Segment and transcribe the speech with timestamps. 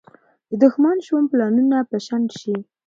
[0.49, 2.55] د دښمن شوم پلانونه به شنډ شي.